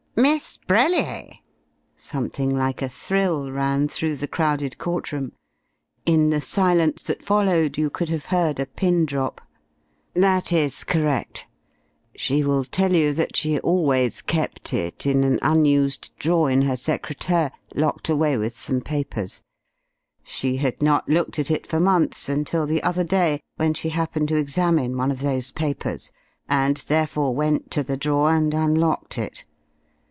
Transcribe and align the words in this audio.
"Miss 0.13 0.57
Brellier!" 0.67 1.29
Something 1.95 2.55
like 2.55 2.81
a 2.81 2.89
thrill 2.89 3.49
ran 3.49 3.87
through 3.87 4.17
the 4.17 4.27
crowded 4.27 4.77
court 4.77 5.13
room. 5.13 5.31
In 6.05 6.29
the 6.31 6.41
silence 6.41 7.01
that 7.03 7.23
followed 7.23 7.77
you 7.77 7.89
could 7.89 8.09
have 8.09 8.25
heard 8.25 8.59
a 8.59 8.65
pin 8.65 9.05
drop. 9.05 9.39
"That 10.13 10.51
is 10.51 10.83
correct. 10.83 11.47
She 12.13 12.43
will 12.43 12.65
tell 12.65 12.91
you 12.93 13.13
that 13.13 13.37
she 13.37 13.57
always 13.61 14.21
kept 14.21 14.73
it 14.73 15.05
in 15.05 15.23
an 15.23 15.39
unused 15.41 16.11
drawer 16.19 16.51
in 16.51 16.63
her 16.63 16.73
secrétaire 16.75 17.51
locked 17.73 18.09
away 18.09 18.37
with 18.37 18.55
some 18.55 18.81
papers. 18.81 19.41
She 20.23 20.57
had 20.57 20.81
not 20.83 21.07
looked 21.07 21.39
at 21.39 21.49
it 21.49 21.65
for 21.65 21.79
months, 21.79 22.27
until 22.27 22.67
the 22.67 22.83
other 22.83 23.05
day 23.05 23.39
when 23.55 23.73
she 23.73 23.89
happened 23.89 24.27
to 24.27 24.35
examine 24.35 24.97
one 24.97 25.09
of 25.09 25.21
those 25.21 25.51
papers, 25.51 26.11
and 26.49 26.77
therefore 26.87 27.33
went 27.33 27.71
to 27.71 27.81
the 27.81 27.97
drawer 27.97 28.31
and 28.35 28.53
unlocked 28.53 29.17
it. 29.17 29.45